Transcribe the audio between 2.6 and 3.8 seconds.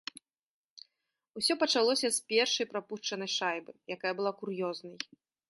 прапушчанай шайбы,